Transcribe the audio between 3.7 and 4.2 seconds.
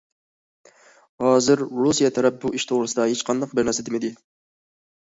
نەرسە دېمىدى.